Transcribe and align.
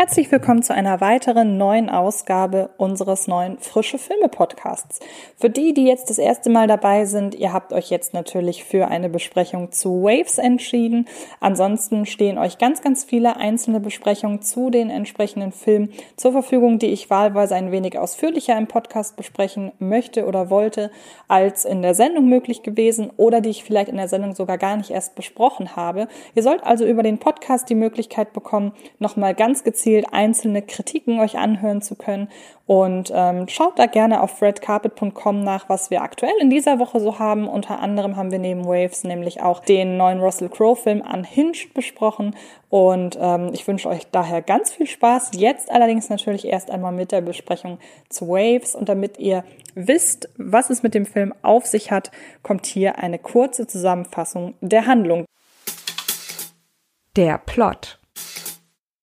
Herzlich 0.00 0.30
willkommen 0.30 0.62
zu 0.62 0.72
einer 0.72 1.00
weiteren 1.00 1.58
neuen 1.58 1.90
Ausgabe 1.90 2.70
unseres 2.76 3.26
neuen 3.26 3.58
Frische 3.58 3.98
Filme 3.98 4.28
Podcasts. 4.28 5.00
Für 5.36 5.50
die, 5.50 5.74
die 5.74 5.86
jetzt 5.86 6.08
das 6.08 6.18
erste 6.18 6.50
Mal 6.50 6.68
dabei 6.68 7.04
sind, 7.04 7.34
ihr 7.34 7.52
habt 7.52 7.72
euch 7.72 7.90
jetzt 7.90 8.14
natürlich 8.14 8.62
für 8.62 8.86
eine 8.86 9.08
Besprechung 9.08 9.72
zu 9.72 10.04
Waves 10.04 10.38
entschieden. 10.38 11.08
Ansonsten 11.40 12.06
stehen 12.06 12.38
euch 12.38 12.58
ganz, 12.58 12.80
ganz 12.80 13.02
viele 13.02 13.38
einzelne 13.38 13.80
Besprechungen 13.80 14.40
zu 14.40 14.70
den 14.70 14.88
entsprechenden 14.88 15.50
Filmen 15.50 15.90
zur 16.14 16.30
Verfügung, 16.30 16.78
die 16.78 16.92
ich 16.92 17.10
wahlweise 17.10 17.56
ein 17.56 17.72
wenig 17.72 17.98
ausführlicher 17.98 18.56
im 18.56 18.68
Podcast 18.68 19.16
besprechen 19.16 19.72
möchte 19.80 20.26
oder 20.26 20.48
wollte, 20.48 20.92
als 21.26 21.64
in 21.64 21.82
der 21.82 21.96
Sendung 21.96 22.28
möglich 22.28 22.62
gewesen 22.62 23.10
oder 23.16 23.40
die 23.40 23.50
ich 23.50 23.64
vielleicht 23.64 23.88
in 23.88 23.96
der 23.96 24.06
Sendung 24.06 24.36
sogar 24.36 24.58
gar 24.58 24.76
nicht 24.76 24.90
erst 24.90 25.16
besprochen 25.16 25.74
habe. 25.74 26.06
Ihr 26.36 26.44
sollt 26.44 26.62
also 26.62 26.86
über 26.86 27.02
den 27.02 27.18
Podcast 27.18 27.68
die 27.68 27.74
Möglichkeit 27.74 28.32
bekommen, 28.32 28.70
nochmal 29.00 29.34
ganz 29.34 29.64
gezielt 29.64 29.87
gezielt 29.88 30.12
einzelne 30.12 30.60
Kritiken 30.60 31.18
euch 31.18 31.38
anhören 31.38 31.80
zu 31.80 31.94
können. 31.94 32.28
Und 32.66 33.10
ähm, 33.14 33.48
schaut 33.48 33.78
da 33.78 33.86
gerne 33.86 34.22
auf 34.22 34.42
redcarpet.com 34.42 35.42
nach, 35.42 35.70
was 35.70 35.90
wir 35.90 36.02
aktuell 36.02 36.34
in 36.42 36.50
dieser 36.50 36.78
Woche 36.78 37.00
so 37.00 37.18
haben. 37.18 37.48
Unter 37.48 37.80
anderem 37.80 38.16
haben 38.16 38.30
wir 38.30 38.38
neben 38.38 38.66
Waves 38.66 39.04
nämlich 39.04 39.40
auch 39.40 39.60
den 39.60 39.96
neuen 39.96 40.20
Russell 40.20 40.50
Crowe-Film 40.50 41.00
Unhinged 41.00 41.72
besprochen. 41.72 42.36
Und 42.68 43.16
ähm, 43.18 43.48
ich 43.54 43.66
wünsche 43.66 43.88
euch 43.88 44.06
daher 44.12 44.42
ganz 44.42 44.72
viel 44.72 44.86
Spaß. 44.86 45.30
Jetzt 45.36 45.70
allerdings 45.70 46.10
natürlich 46.10 46.44
erst 46.44 46.70
einmal 46.70 46.92
mit 46.92 47.10
der 47.10 47.22
Besprechung 47.22 47.78
zu 48.10 48.28
Waves. 48.28 48.74
Und 48.74 48.90
damit 48.90 49.18
ihr 49.18 49.42
wisst, 49.74 50.28
was 50.36 50.68
es 50.68 50.82
mit 50.82 50.92
dem 50.92 51.06
Film 51.06 51.32
auf 51.40 51.64
sich 51.64 51.90
hat, 51.90 52.10
kommt 52.42 52.66
hier 52.66 52.98
eine 52.98 53.18
kurze 53.18 53.66
Zusammenfassung 53.66 54.52
der 54.60 54.84
Handlung. 54.84 55.24
Der 57.16 57.38
Plot. 57.38 57.97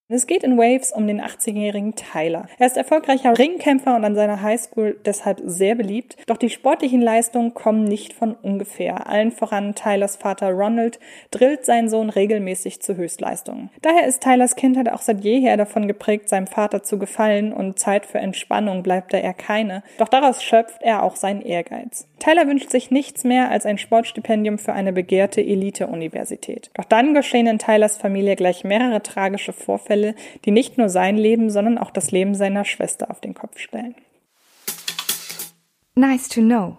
Es 0.07 0.27
geht 0.27 0.43
in 0.43 0.55
Waves 0.55 0.91
um 0.91 1.07
den 1.07 1.19
18-jährigen 1.19 1.95
Tyler. 1.95 2.45
Er 2.59 2.67
ist 2.67 2.77
erfolgreicher 2.77 3.35
Ringkämpfer 3.39 3.95
und 3.95 4.05
an 4.05 4.13
seiner 4.13 4.43
Highschool 4.43 4.99
deshalb 5.03 5.41
sehr 5.43 5.73
beliebt. 5.73 6.15
Doch 6.27 6.37
die 6.37 6.51
sportlichen 6.51 7.01
Leistungen 7.01 7.55
kommen 7.55 7.85
nicht 7.85 8.13
von 8.13 8.35
ungefähr. 8.35 9.09
Allen 9.09 9.31
voran 9.31 9.73
Tylers 9.73 10.17
Vater 10.17 10.51
Ronald 10.51 10.99
drillt 11.31 11.65
seinen 11.65 11.89
Sohn 11.89 12.11
regelmäßig 12.11 12.83
zu 12.83 12.95
Höchstleistungen. 12.95 13.71
Daher 13.81 14.05
ist 14.05 14.21
Tylers 14.21 14.55
Kindheit 14.55 14.91
auch 14.91 15.01
seit 15.01 15.23
jeher 15.23 15.57
davon 15.57 15.87
geprägt, 15.87 16.29
seinem 16.29 16.45
Vater 16.45 16.83
zu 16.83 16.99
gefallen 16.99 17.51
und 17.51 17.79
Zeit 17.79 18.05
für 18.05 18.19
Entspannung 18.19 18.83
bleibt 18.83 19.11
da 19.11 19.17
er 19.17 19.33
keine. 19.33 19.81
Doch 19.97 20.09
daraus 20.09 20.43
schöpft 20.43 20.83
er 20.83 21.01
auch 21.01 21.15
seinen 21.15 21.41
Ehrgeiz. 21.41 22.07
Tyler 22.19 22.45
wünscht 22.45 22.69
sich 22.69 22.91
nichts 22.91 23.23
mehr 23.23 23.49
als 23.49 23.65
ein 23.65 23.79
Sportstipendium 23.79 24.59
für 24.59 24.73
eine 24.73 24.93
begehrte 24.93 25.41
Elite-Universität. 25.41 26.69
Doch 26.75 26.85
dann 26.85 27.15
geschehen 27.15 27.47
in 27.47 27.57
Tylers 27.57 27.97
Familie 27.97 28.35
gleich 28.35 28.63
mehrere 28.63 29.01
tragische 29.01 29.51
Vorfälle 29.51 29.94
Vorfälle, 29.95 30.15
die 30.43 30.51
nicht 30.51 30.77
nur 30.77 30.89
sein 30.89 31.17
Leben, 31.17 31.49
sondern 31.49 31.77
auch 31.77 31.91
das 31.91 32.11
Leben 32.11 32.35
seiner 32.35 32.65
Schwester 32.65 33.09
auf 33.09 33.21
den 33.21 33.33
Kopf 33.33 33.57
stellen. 33.57 33.95
Nice 35.95 36.27
to 36.27 36.41
know. 36.41 36.77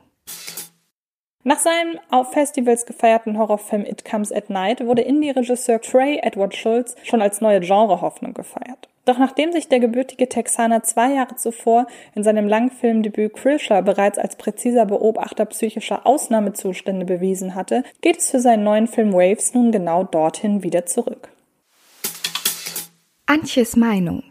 Nach 1.43 1.59
seinem 1.61 1.99
auf 2.11 2.33
Festivals 2.33 2.87
gefeierten 2.87 3.39
Horrorfilm 3.39 3.85
It 3.85 4.05
Comes 4.05 4.33
at 4.33 4.51
Night 4.51 4.85
wurde 4.85 5.03
Indie-Regisseur 5.03 5.81
Trey 5.81 6.19
Edward 6.23 6.57
Schultz 6.57 6.97
schon 7.05 7.23
als 7.23 7.41
neue 7.41 7.61
Genrehoffnung 7.61 8.35
gefeiert. 8.35 8.89
Doch 9.05 9.19
nachdem 9.19 9.53
sich 9.53 9.69
der 9.69 9.79
gebürtige 9.79 10.29
Texaner 10.29 10.83
zwei 10.83 11.13
Jahre 11.13 11.37
zuvor 11.37 11.87
in 12.17 12.25
seinem 12.25 12.49
Langfilmdebüt 12.49 13.35
Krisher 13.35 13.81
bereits 13.83 14.19
als 14.19 14.35
präziser 14.35 14.87
Beobachter 14.87 15.45
psychischer 15.45 16.05
Ausnahmezustände 16.05 17.07
bewiesen 17.07 17.55
hatte, 17.55 17.85
geht 18.03 18.19
es 18.19 18.33
für 18.33 18.41
seinen 18.41 18.65
neuen 18.65 18.89
Film 18.89 19.13
Waves 19.13 19.55
nun 19.55 19.71
genau 19.71 20.03
dorthin 20.03 20.65
wieder 20.65 20.85
zurück. 20.85 21.31
Antjes 23.29 23.75
Meinung. 23.75 24.23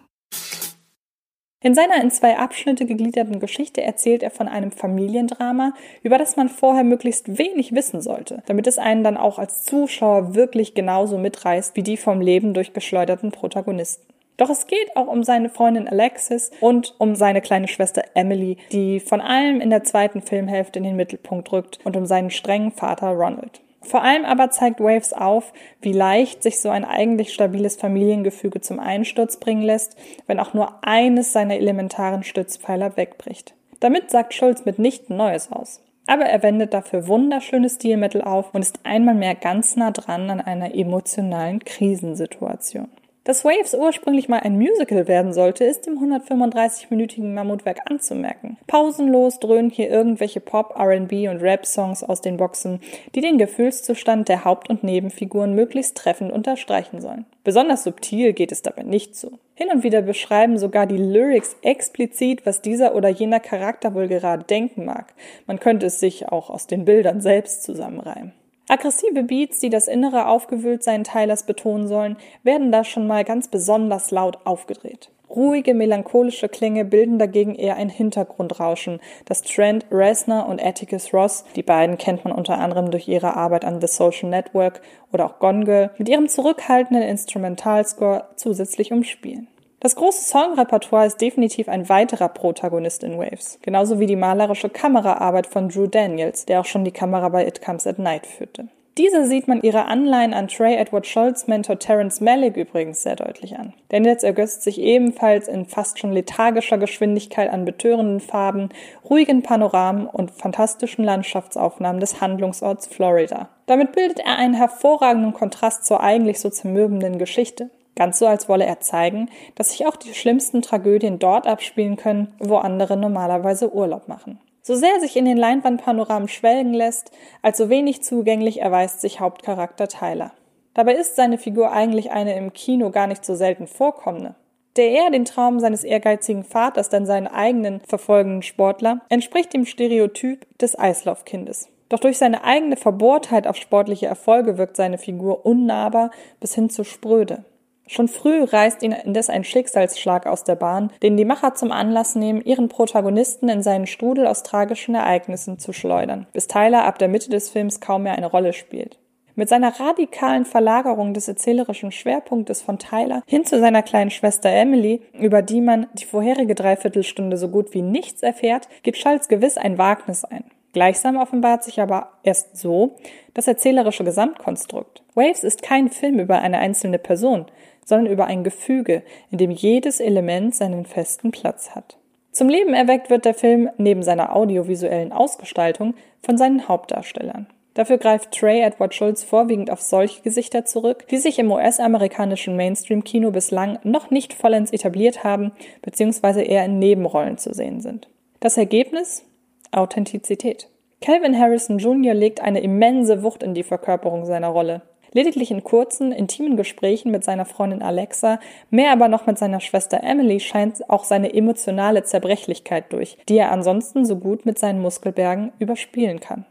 In 1.61 1.75
seiner 1.75 2.01
in 2.01 2.11
zwei 2.11 2.37
Abschnitte 2.37 2.85
gegliederten 2.85 3.41
Geschichte 3.41 3.81
erzählt 3.83 4.23
er 4.23 4.31
von 4.31 4.47
einem 4.47 4.71
Familiendrama, 4.71 5.73
über 6.01 6.17
das 6.17 6.37
man 6.37 6.47
vorher 6.47 6.85
möglichst 6.85 7.37
wenig 7.37 7.75
wissen 7.75 8.01
sollte, 8.01 8.41
damit 8.45 8.67
es 8.67 8.77
einen 8.77 9.03
dann 9.03 9.17
auch 9.17 9.37
als 9.37 9.65
Zuschauer 9.65 10.33
wirklich 10.33 10.75
genauso 10.75 11.17
mitreißt 11.17 11.75
wie 11.75 11.83
die 11.83 11.97
vom 11.97 12.21
Leben 12.21 12.53
durchgeschleuderten 12.53 13.31
Protagonisten. 13.31 14.13
Doch 14.37 14.49
es 14.49 14.65
geht 14.65 14.95
auch 14.95 15.07
um 15.07 15.23
seine 15.23 15.49
Freundin 15.49 15.89
Alexis 15.89 16.51
und 16.61 16.95
um 16.97 17.15
seine 17.15 17.41
kleine 17.41 17.67
Schwester 17.67 18.03
Emily, 18.13 18.55
die 18.71 19.01
von 19.01 19.19
allem 19.19 19.59
in 19.59 19.71
der 19.71 19.83
zweiten 19.83 20.21
Filmhälfte 20.21 20.79
in 20.79 20.85
den 20.85 20.95
Mittelpunkt 20.95 21.51
rückt 21.51 21.79
und 21.83 21.97
um 21.97 22.05
seinen 22.05 22.31
strengen 22.31 22.71
Vater 22.71 23.09
Ronald. 23.09 23.59
Vor 23.85 24.03
allem 24.03 24.25
aber 24.25 24.49
zeigt 24.49 24.79
Waves 24.79 25.13
auf, 25.13 25.53
wie 25.79 25.93
leicht 25.93 26.41
sich 26.41 26.59
so 26.59 26.69
ein 26.69 26.85
eigentlich 26.85 27.33
stabiles 27.33 27.75
Familiengefüge 27.75 28.59
zum 28.59 28.79
Einsturz 28.79 29.37
bringen 29.37 29.61
lässt, 29.61 29.95
wenn 30.25 30.39
auch 30.39 30.55
nur 30.55 30.83
eines 30.83 31.33
seiner 31.33 31.55
elementaren 31.55 32.23
Stützpfeiler 32.23 32.97
wegbricht. 32.97 33.53
Damit 33.79 34.09
sagt 34.09 34.33
Schulz 34.33 34.65
mitnichten 34.65 35.15
Neues 35.15 35.51
aus. 35.51 35.81
Aber 36.07 36.25
er 36.25 36.41
wendet 36.41 36.73
dafür 36.73 37.07
wunderschöne 37.07 37.69
Stilmittel 37.69 38.21
auf 38.21 38.53
und 38.53 38.61
ist 38.61 38.79
einmal 38.83 39.15
mehr 39.15 39.35
ganz 39.35 39.75
nah 39.75 39.91
dran 39.91 40.29
an 40.29 40.41
einer 40.41 40.73
emotionalen 40.73 41.59
Krisensituation. 41.59 42.89
Dass 43.25 43.43
Waves 43.43 43.73
ursprünglich 43.73 44.29
mal 44.29 44.41
ein 44.41 44.59
Musical 44.59 45.07
werden 45.07 45.33
sollte, 45.33 45.63
ist 45.65 45.87
im 45.87 45.97
135-minütigen 45.97 47.33
Mammutwerk 47.33 47.79
anzumerken. 47.89 48.57
Pausenlos 48.67 49.39
dröhnen 49.39 49.71
hier 49.71 49.89
irgendwelche 49.89 50.39
Pop, 50.39 50.75
R&B 50.77 51.27
und 51.27 51.41
Rap-Songs 51.41 52.03
aus 52.03 52.21
den 52.21 52.37
Boxen, 52.37 52.81
die 53.15 53.21
den 53.21 53.39
Gefühlszustand 53.39 54.29
der 54.29 54.45
Haupt- 54.45 54.69
und 54.69 54.83
Nebenfiguren 54.83 55.55
möglichst 55.55 55.97
treffend 55.97 56.31
unterstreichen 56.31 57.01
sollen. 57.01 57.25
Besonders 57.43 57.83
subtil 57.83 58.33
geht 58.33 58.51
es 58.51 58.61
dabei 58.61 58.83
nicht 58.83 59.15
zu. 59.15 59.39
Hin 59.55 59.69
und 59.73 59.81
wieder 59.81 60.03
beschreiben 60.03 60.59
sogar 60.59 60.85
die 60.85 60.97
Lyrics 60.97 61.55
explizit, 61.63 62.45
was 62.45 62.61
dieser 62.61 62.93
oder 62.93 63.09
jener 63.09 63.39
Charakter 63.39 63.95
wohl 63.95 64.07
gerade 64.07 64.43
denken 64.43 64.85
mag. 64.85 65.15
Man 65.47 65.59
könnte 65.59 65.87
es 65.87 65.99
sich 65.99 66.29
auch 66.29 66.51
aus 66.51 66.67
den 66.67 66.85
Bildern 66.85 67.21
selbst 67.21 67.63
zusammenreimen. 67.63 68.33
Aggressive 68.67 69.23
Beats, 69.23 69.59
die 69.59 69.69
das 69.69 69.87
innere 69.87 70.27
Aufgewühltsein 70.27 71.03
Tylers 71.03 71.45
betonen 71.45 71.87
sollen, 71.87 72.17
werden 72.41 72.71
da 72.71 72.83
schon 72.83 73.05
mal 73.05 73.23
ganz 73.23 73.47
besonders 73.47 74.09
laut 74.09 74.39
aufgedreht. 74.45 75.11
Ruhige, 75.29 75.73
melancholische 75.73 76.49
Klänge 76.49 76.85
bilden 76.85 77.19
dagegen 77.19 77.55
eher 77.55 77.75
ein 77.75 77.89
Hintergrundrauschen, 77.89 78.99
das 79.25 79.41
Trent 79.43 79.85
Reznor 79.91 80.47
und 80.47 80.63
Atticus 80.63 81.13
Ross, 81.13 81.45
die 81.55 81.63
beiden 81.63 81.97
kennt 81.97 82.23
man 82.23 82.33
unter 82.33 82.57
anderem 82.57 82.89
durch 82.89 83.07
ihre 83.07 83.35
Arbeit 83.35 83.65
an 83.65 83.81
The 83.81 83.87
Social 83.87 84.29
Network 84.29 84.81
oder 85.11 85.25
auch 85.25 85.39
Gone 85.39 85.65
Girl, 85.65 85.91
mit 85.97 86.09
ihrem 86.09 86.27
zurückhaltenden 86.27 87.03
Instrumentalscore 87.03 88.29
zusätzlich 88.35 88.91
umspielen. 88.91 89.47
Das 89.85 89.95
große 89.95 90.25
Songrepertoire 90.25 91.05
ist 91.05 91.21
definitiv 91.21 91.69
ein 91.69 91.87
weiterer 91.89 92.27
Protagonist 92.27 93.03
in 93.03 93.19
Waves, 93.19 93.59
genauso 93.61 93.99
wie 93.99 94.07
die 94.07 94.15
malerische 94.15 94.67
Kameraarbeit 94.67 95.45
von 95.45 95.69
Drew 95.69 95.85
Daniels, 95.85 96.47
der 96.47 96.61
auch 96.61 96.65
schon 96.65 96.83
die 96.83 96.91
Kamera 96.91 97.29
bei 97.29 97.45
It 97.45 97.61
Comes 97.61 97.85
at 97.85 97.99
Night 97.99 98.25
führte. 98.25 98.67
Diese 98.97 99.27
sieht 99.27 99.47
man 99.47 99.61
ihre 99.61 99.85
Anleihen 99.85 100.33
an 100.33 100.47
Trey 100.47 100.73
Edward 100.75 101.05
Scholz 101.05 101.45
Mentor 101.45 101.77
Terence 101.77 102.19
Malick 102.19 102.57
übrigens 102.57 103.03
sehr 103.03 103.15
deutlich 103.15 103.59
an. 103.59 103.75
Daniels 103.89 104.23
ergötzt 104.23 104.63
sich 104.63 104.81
ebenfalls 104.81 105.47
in 105.47 105.67
fast 105.67 105.99
schon 105.99 106.13
lethargischer 106.13 106.79
Geschwindigkeit 106.79 107.51
an 107.51 107.63
betörenden 107.63 108.21
Farben, 108.21 108.69
ruhigen 109.07 109.43
Panoramen 109.43 110.07
und 110.07 110.31
fantastischen 110.31 111.05
Landschaftsaufnahmen 111.05 111.99
des 111.99 112.21
Handlungsorts 112.21 112.87
Florida. 112.87 113.49
Damit 113.67 113.91
bildet 113.91 114.17
er 114.21 114.39
einen 114.39 114.55
hervorragenden 114.55 115.33
Kontrast 115.33 115.85
zur 115.85 116.01
eigentlich 116.01 116.39
so 116.39 116.49
zermürbenden 116.49 117.19
Geschichte. 117.19 117.69
Ganz 117.95 118.19
so, 118.19 118.27
als 118.27 118.49
wolle 118.49 118.65
er 118.65 118.81
zeigen, 118.81 119.29
dass 119.55 119.71
sich 119.71 119.87
auch 119.87 119.95
die 119.95 120.13
schlimmsten 120.13 120.61
Tragödien 120.61 121.19
dort 121.19 121.47
abspielen 121.47 121.95
können, 121.95 122.33
wo 122.39 122.57
andere 122.57 122.97
normalerweise 122.97 123.73
Urlaub 123.73 124.07
machen. 124.07 124.39
So 124.61 124.75
sehr 124.75 124.99
sich 124.99 125.15
in 125.15 125.25
den 125.25 125.37
Leinwandpanoramen 125.37 126.27
schwelgen 126.27 126.73
lässt, 126.73 127.11
als 127.41 127.57
so 127.57 127.69
wenig 127.69 128.03
zugänglich 128.03 128.61
erweist 128.61 128.99
sich 128.99 129.19
Hauptcharakter 129.19 129.87
Tyler. 129.87 130.31
Dabei 130.73 130.95
ist 130.95 131.15
seine 131.15 131.37
Figur 131.37 131.71
eigentlich 131.71 132.11
eine 132.11 132.35
im 132.35 132.51
Kino 132.51 132.89
gar 132.89 133.07
nicht 133.07 133.23
so 133.23 133.35
selten 133.35 133.67
vorkommende. 133.67 134.35
Der 134.75 134.89
eher 134.89 135.09
den 135.09 135.23
Traum 135.23 135.59
seines 135.59 135.85
ehrgeizigen 135.85 136.43
Vaters 136.43 136.89
dann 136.89 137.05
seinen 137.05 137.27
eigenen 137.27 137.79
verfolgenden 137.87 138.41
Sportler 138.41 138.99
entspricht 139.07 139.53
dem 139.53 139.65
Stereotyp 139.65 140.45
des 140.57 140.77
Eislaufkindes. 140.77 141.69
Doch 141.87 141.99
durch 141.99 142.17
seine 142.17 142.43
eigene 142.43 142.75
Verbohrtheit 142.75 143.47
auf 143.47 143.55
sportliche 143.55 144.07
Erfolge 144.07 144.57
wirkt 144.57 144.75
seine 144.75 144.97
Figur 144.97 145.45
unnahbar 145.45 146.11
bis 146.39 146.55
hin 146.55 146.69
zu 146.69 146.83
spröde. 146.83 147.45
Schon 147.87 148.07
früh 148.07 148.43
reißt 148.43 148.81
ihn 148.81 148.91
indes 148.91 149.29
ein 149.29 149.43
Schicksalsschlag 149.43 150.25
aus 150.25 150.43
der 150.43 150.55
Bahn, 150.55 150.91
den 151.03 151.17
die 151.17 151.25
Macher 151.25 151.53
zum 151.53 151.71
Anlass 151.71 152.15
nehmen, 152.15 152.41
ihren 152.41 152.67
Protagonisten 152.67 153.47
in 153.47 153.61
seinen 153.61 153.85
Strudel 153.85 154.25
aus 154.25 154.43
tragischen 154.43 154.95
Ereignissen 154.95 155.59
zu 155.59 155.71
schleudern, 155.71 156.25
bis 156.33 156.47
Tyler 156.47 156.85
ab 156.85 156.97
der 156.97 157.07
Mitte 157.07 157.29
des 157.29 157.49
Films 157.49 157.79
kaum 157.79 158.03
mehr 158.03 158.15
eine 158.15 158.25
Rolle 158.27 158.53
spielt. 158.53 158.97
Mit 159.37 159.49
seiner 159.49 159.79
radikalen 159.79 160.45
Verlagerung 160.45 161.13
des 161.13 161.27
erzählerischen 161.27 161.91
Schwerpunktes 161.91 162.61
von 162.61 162.79
Tyler 162.79 163.21
hin 163.27 163.45
zu 163.45 163.59
seiner 163.59 163.83
kleinen 163.83 164.09
Schwester 164.09 164.49
Emily, 164.49 165.01
über 165.13 165.41
die 165.41 165.59
man 165.61 165.87
die 165.93 166.05
vorherige 166.05 166.55
Dreiviertelstunde 166.55 167.37
so 167.37 167.49
gut 167.49 167.73
wie 167.73 167.81
nichts 167.81 168.23
erfährt, 168.23 168.69
geht 168.81 168.97
Schalz 168.97 169.27
gewiss 169.27 169.57
ein 169.57 169.77
Wagnis 169.77 170.23
ein. 170.23 170.45
Gleichsam 170.71 171.17
offenbart 171.17 171.63
sich 171.63 171.79
aber 171.79 172.11
erst 172.23 172.57
so 172.57 172.95
das 173.33 173.47
erzählerische 173.47 174.03
Gesamtkonstrukt. 174.03 175.03
Waves 175.15 175.43
ist 175.45 175.61
kein 175.61 175.89
Film 175.89 176.19
über 176.19 176.39
eine 176.39 176.57
einzelne 176.57 176.99
Person, 176.99 177.45
sondern 177.85 178.11
über 178.11 178.25
ein 178.25 178.43
Gefüge, 178.43 179.03
in 179.31 179.37
dem 179.37 179.51
jedes 179.51 180.01
Element 180.01 180.53
seinen 180.53 180.85
festen 180.85 181.31
Platz 181.31 181.71
hat. 181.71 181.97
Zum 182.31 182.49
Leben 182.49 182.73
erweckt 182.73 183.09
wird 183.09 183.23
der 183.23 183.33
Film 183.33 183.69
neben 183.77 184.03
seiner 184.03 184.35
audiovisuellen 184.35 185.13
Ausgestaltung 185.13 185.93
von 186.21 186.37
seinen 186.37 186.67
Hauptdarstellern. 186.67 187.47
Dafür 187.75 187.97
greift 187.97 188.31
Trey 188.31 188.61
Edward 188.61 188.93
Schultz 188.93 189.23
vorwiegend 189.23 189.69
auf 189.69 189.81
solche 189.81 190.21
Gesichter 190.21 190.65
zurück, 190.65 191.07
die 191.09 191.17
sich 191.17 191.39
im 191.39 191.51
US-amerikanischen 191.51 192.55
Mainstream-Kino 192.55 193.31
bislang 193.31 193.79
noch 193.83 194.11
nicht 194.11 194.33
vollends 194.33 194.71
etabliert 194.71 195.23
haben, 195.23 195.51
beziehungsweise 195.81 196.41
eher 196.41 196.65
in 196.65 196.79
Nebenrollen 196.79 197.37
zu 197.37 197.53
sehen 197.53 197.81
sind. 197.81 198.07
Das 198.39 198.57
Ergebnis? 198.57 199.23
Authentizität. 199.71 200.69
Calvin 201.01 201.37
Harrison 201.37 201.77
Jr. 201.77 202.13
legt 202.13 202.41
eine 202.41 202.61
immense 202.61 203.23
Wucht 203.23 203.43
in 203.43 203.53
die 203.53 203.63
Verkörperung 203.63 204.25
seiner 204.25 204.47
Rolle. 204.47 204.81
Lediglich 205.15 205.49
in 205.49 205.63
kurzen, 205.63 206.11
intimen 206.11 206.57
Gesprächen 206.57 207.09
mit 207.09 207.23
seiner 207.23 207.45
Freundin 207.45 207.81
Alexa, 207.81 208.37
mehr 208.69 208.91
aber 208.91 209.07
noch 209.07 209.25
mit 209.27 209.37
seiner 209.37 209.61
Schwester 209.61 210.03
Emily 210.03 210.41
scheint 210.41 210.89
auch 210.89 211.05
seine 211.05 211.33
emotionale 211.33 212.03
Zerbrechlichkeit 212.03 212.91
durch, 212.91 213.17
die 213.29 213.37
er 213.37 213.53
ansonsten 213.53 214.03
so 214.05 214.17
gut 214.17 214.45
mit 214.45 214.59
seinen 214.59 214.81
Muskelbergen 214.81 215.53
überspielen 215.57 216.19
kann. 216.19 216.43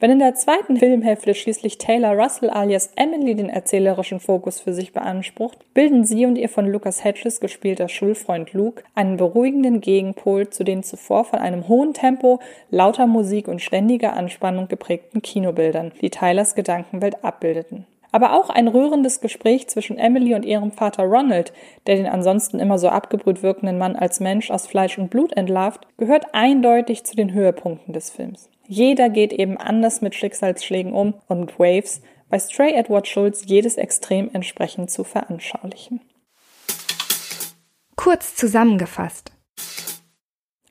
Wenn 0.00 0.10
in 0.10 0.18
der 0.18 0.34
zweiten 0.34 0.76
Filmhälfte 0.76 1.34
schließlich 1.34 1.78
Taylor 1.78 2.12
Russell 2.12 2.50
alias 2.50 2.90
Emily 2.94 3.36
den 3.36 3.48
erzählerischen 3.48 4.20
Fokus 4.20 4.60
für 4.60 4.74
sich 4.74 4.92
beansprucht, 4.92 5.56
bilden 5.72 6.04
sie 6.04 6.26
und 6.26 6.36
ihr 6.36 6.50
von 6.50 6.66
Lucas 6.66 7.04
Hedges 7.04 7.40
gespielter 7.40 7.88
Schulfreund 7.88 8.52
Luke 8.52 8.82
einen 8.94 9.16
beruhigenden 9.16 9.80
Gegenpol 9.80 10.50
zu 10.50 10.62
den 10.62 10.82
zuvor 10.82 11.24
von 11.24 11.38
einem 11.38 11.68
hohen 11.68 11.94
Tempo, 11.94 12.40
lauter 12.68 13.06
Musik 13.06 13.48
und 13.48 13.62
ständiger 13.62 14.12
Anspannung 14.12 14.68
geprägten 14.68 15.22
Kinobildern, 15.22 15.92
die 16.02 16.10
Tylers 16.10 16.54
Gedankenwelt 16.54 17.24
abbildeten 17.24 17.86
aber 18.14 18.38
auch 18.38 18.48
ein 18.48 18.68
rührendes 18.68 19.20
Gespräch 19.20 19.66
zwischen 19.66 19.98
Emily 19.98 20.36
und 20.36 20.44
ihrem 20.44 20.70
Vater 20.70 21.02
Ronald, 21.02 21.52
der 21.88 21.96
den 21.96 22.06
ansonsten 22.06 22.60
immer 22.60 22.78
so 22.78 22.88
abgebrüht 22.88 23.42
wirkenden 23.42 23.76
Mann 23.76 23.96
als 23.96 24.20
Mensch 24.20 24.52
aus 24.52 24.68
Fleisch 24.68 24.98
und 24.98 25.10
Blut 25.10 25.32
entlarvt, 25.32 25.88
gehört 25.96 26.32
eindeutig 26.32 27.02
zu 27.02 27.16
den 27.16 27.32
Höhepunkten 27.32 27.92
des 27.92 28.10
Films. 28.10 28.48
Jeder 28.68 29.08
geht 29.08 29.32
eben 29.32 29.56
anders 29.56 30.00
mit 30.00 30.14
Schicksalsschlägen 30.14 30.92
um 30.92 31.14
und 31.26 31.58
Waves 31.58 32.02
weiß 32.28 32.50
Trey 32.50 32.74
Edward 32.74 33.08
Schultz 33.08 33.46
jedes 33.46 33.78
Extrem 33.78 34.30
entsprechend 34.32 34.92
zu 34.92 35.02
veranschaulichen. 35.02 36.00
Kurz 37.96 38.36
zusammengefasst. 38.36 39.32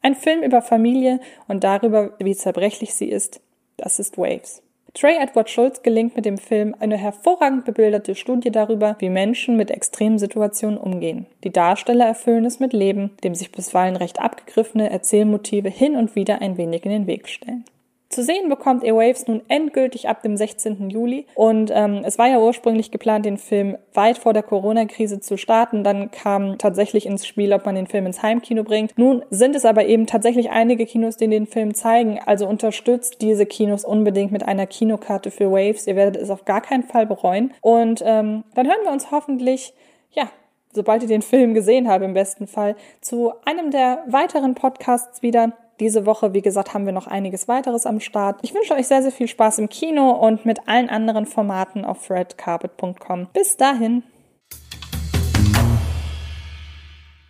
Ein 0.02 0.16
Film 0.16 0.44
über 0.44 0.62
Familie 0.62 1.20
und 1.50 1.66
darüber, 1.66 2.16
wie 2.20 2.36
zerbrechlich 2.38 2.94
sie 2.94 3.10
ist, 3.10 3.42
das 3.76 4.00
ist 4.00 4.18
Waves. 4.18 4.64
Trey 4.94 5.16
Edward 5.18 5.50
Schultz 5.50 5.82
gelingt 5.82 6.16
mit 6.16 6.26
dem 6.26 6.38
Film 6.38 6.76
eine 6.80 6.98
hervorragend 6.98 7.66
bebilderte 7.66 8.14
Studie 8.14 8.52
darüber, 8.52 8.96
wie 9.00 9.10
Menschen 9.10 9.58
mit 9.58 9.72
Extremsituationen 9.72 10.78
umgehen. 10.78 11.26
Die 11.44 11.52
Darsteller 11.52 12.06
erfüllen 12.06 12.46
es 12.46 12.60
mit 12.60 12.74
Leben, 12.74 13.10
dem 13.24 13.34
sich 13.34 13.52
bisweilen 13.52 13.96
recht 13.96 14.20
abgegriffene 14.20 14.92
Erzählmotive 14.92 15.70
hin 15.70 15.96
und 15.96 16.16
wieder 16.16 16.42
ein 16.42 16.58
wenig 16.58 16.86
in 16.86 16.92
den 16.92 17.08
Weg 17.08 17.28
stellen. 17.28 17.66
Zu 18.14 18.22
sehen 18.22 18.48
bekommt 18.48 18.84
Airwaves 18.84 19.26
nun 19.26 19.42
endgültig 19.48 20.08
ab 20.08 20.22
dem 20.22 20.38
16. 20.38 20.92
Juli. 20.92 21.26
Und 21.34 21.72
ähm, 21.74 22.04
es 22.06 22.20
war 22.20 22.28
ja 22.28 22.38
ursprünglich 22.38 22.92
geplant, 22.92 23.26
den 23.26 23.40
Film 23.40 23.76
weit 23.96 24.20
vor 24.20 24.34
der 24.34 24.44
Corona-Krise 24.44 25.20
zu 25.20 25.36
starten. 25.36 25.84
Dann 25.84 26.12
kam 26.12 26.60
tatsächlich 26.60 27.08
ins 27.08 27.26
Spiel, 27.26 27.52
ob 27.54 27.66
man 27.66 27.74
den 27.74 27.88
Film 27.88 28.06
ins 28.06 28.22
Heimkino 28.22 28.64
bringt. 28.64 28.96
Nun 29.00 29.26
sind 29.32 29.56
es 29.56 29.66
aber 29.66 29.88
eben 29.88 30.06
tatsächlich 30.06 30.52
einige 30.52 30.86
Kinos, 30.86 31.18
die 31.18 31.28
den 31.28 31.48
Film 31.48 31.74
zeigen. 31.74 32.20
Also 32.24 32.48
unterstützt 32.48 33.20
diese 33.24 33.48
Kinos 33.48 33.84
unbedingt 33.84 34.32
mit 34.32 34.44
einer 34.48 34.68
Kinokarte 34.68 35.32
für 35.32 35.50
Waves. 35.50 35.88
Ihr 35.88 35.96
werdet 35.96 36.22
es 36.22 36.30
auf 36.30 36.46
gar 36.46 36.62
keinen 36.62 36.84
Fall 36.84 37.08
bereuen. 37.08 37.52
Und 37.62 38.04
ähm, 38.06 38.44
dann 38.54 38.68
hören 38.68 38.84
wir 38.84 38.92
uns 38.92 39.10
hoffentlich, 39.10 39.74
ja, 40.12 40.30
sobald 40.72 41.02
ihr 41.02 41.10
den 41.10 41.24
Film 41.24 41.56
gesehen 41.56 41.90
habt, 41.90 42.04
im 42.04 42.14
besten 42.14 42.46
Fall, 42.46 42.76
zu 43.02 43.34
einem 43.44 43.72
der 43.72 44.04
weiteren 44.06 44.54
Podcasts 44.54 45.24
wieder. 45.24 45.54
Diese 45.80 46.06
Woche, 46.06 46.34
wie 46.34 46.42
gesagt, 46.42 46.74
haben 46.74 46.86
wir 46.86 46.94
noch 46.94 47.08
einiges 47.08 47.48
weiteres 47.48 47.86
am 47.86 48.00
Start. 48.00 48.40
Ich 48.44 48.54
wünsche 48.54 48.74
euch 48.74 48.88
sehr, 48.88 49.02
sehr 49.02 49.12
viel 49.12 49.28
Spaß 49.28 49.60
im 49.60 49.70
Kino 49.70 50.12
und 50.12 50.46
mit 50.46 50.68
allen 50.68 50.90
anderen 50.90 51.26
Formaten 51.26 51.84
auf 51.84 52.10
redcarpet.com. 52.10 53.28
Bis 53.34 53.58
dahin. 53.58 54.04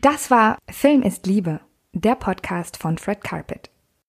Das 0.01 0.29
war 0.29 0.57
Film 0.69 1.01
ist 1.01 1.25
Liebe, 1.27 1.61
der 1.93 2.15
Podcast 2.15 2.75
von 2.77 2.97
Fred 2.97 3.23
Carpet. 3.23 3.72